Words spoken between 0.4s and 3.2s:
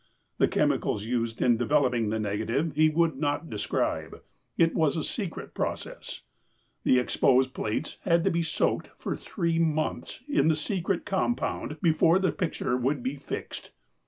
chemicals used in developing the negative he would